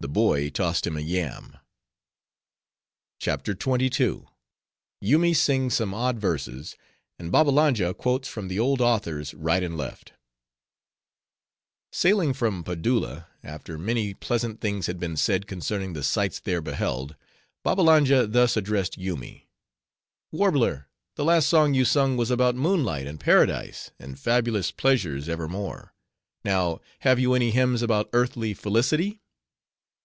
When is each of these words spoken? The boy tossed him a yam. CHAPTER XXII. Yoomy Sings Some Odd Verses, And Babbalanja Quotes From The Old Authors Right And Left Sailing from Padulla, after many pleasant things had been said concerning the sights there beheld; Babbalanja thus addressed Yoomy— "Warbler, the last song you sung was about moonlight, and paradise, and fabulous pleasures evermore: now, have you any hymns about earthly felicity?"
The 0.00 0.06
boy 0.08 0.48
tossed 0.50 0.86
him 0.86 0.96
a 0.96 1.00
yam. 1.00 1.56
CHAPTER 3.18 3.52
XXII. 3.60 4.26
Yoomy 5.00 5.34
Sings 5.34 5.74
Some 5.74 5.92
Odd 5.92 6.20
Verses, 6.20 6.76
And 7.18 7.32
Babbalanja 7.32 7.94
Quotes 7.94 8.28
From 8.28 8.46
The 8.46 8.60
Old 8.60 8.80
Authors 8.80 9.34
Right 9.34 9.60
And 9.64 9.76
Left 9.76 10.12
Sailing 11.90 12.32
from 12.32 12.62
Padulla, 12.62 13.26
after 13.42 13.76
many 13.76 14.14
pleasant 14.14 14.60
things 14.60 14.86
had 14.86 15.00
been 15.00 15.16
said 15.16 15.48
concerning 15.48 15.94
the 15.94 16.04
sights 16.04 16.38
there 16.38 16.60
beheld; 16.62 17.16
Babbalanja 17.64 18.28
thus 18.28 18.56
addressed 18.56 18.98
Yoomy— 18.98 19.48
"Warbler, 20.30 20.86
the 21.16 21.24
last 21.24 21.48
song 21.48 21.74
you 21.74 21.84
sung 21.84 22.16
was 22.16 22.30
about 22.30 22.54
moonlight, 22.54 23.08
and 23.08 23.18
paradise, 23.18 23.90
and 23.98 24.16
fabulous 24.16 24.70
pleasures 24.70 25.28
evermore: 25.28 25.92
now, 26.44 26.80
have 27.00 27.18
you 27.18 27.34
any 27.34 27.50
hymns 27.50 27.82
about 27.82 28.08
earthly 28.12 28.54
felicity?" 28.54 29.20